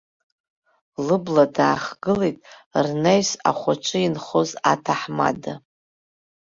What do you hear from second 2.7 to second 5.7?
рнаҩс, ахәаҿы инхоз аҭаҳмада.